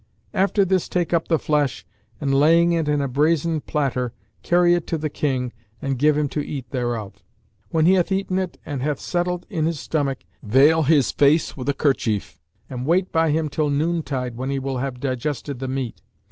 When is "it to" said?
4.73-4.97